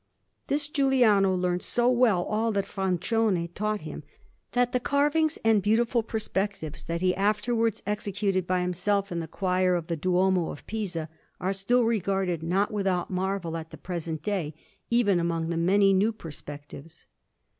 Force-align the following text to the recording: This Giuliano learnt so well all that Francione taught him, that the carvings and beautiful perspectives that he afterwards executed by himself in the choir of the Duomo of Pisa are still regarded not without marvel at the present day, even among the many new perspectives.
This 0.47 0.67
Giuliano 0.67 1.35
learnt 1.35 1.61
so 1.61 1.87
well 1.87 2.23
all 2.23 2.51
that 2.53 2.65
Francione 2.65 3.53
taught 3.53 3.81
him, 3.81 4.01
that 4.53 4.71
the 4.71 4.79
carvings 4.79 5.37
and 5.45 5.61
beautiful 5.61 6.01
perspectives 6.01 6.83
that 6.85 7.01
he 7.01 7.15
afterwards 7.15 7.83
executed 7.85 8.47
by 8.47 8.61
himself 8.61 9.11
in 9.11 9.19
the 9.19 9.27
choir 9.27 9.75
of 9.75 9.85
the 9.85 9.95
Duomo 9.95 10.49
of 10.49 10.65
Pisa 10.65 11.07
are 11.39 11.53
still 11.53 11.83
regarded 11.83 12.41
not 12.41 12.71
without 12.71 13.11
marvel 13.11 13.55
at 13.55 13.69
the 13.69 13.77
present 13.77 14.23
day, 14.23 14.55
even 14.89 15.19
among 15.19 15.51
the 15.51 15.55
many 15.55 15.93
new 15.93 16.11
perspectives. 16.11 17.05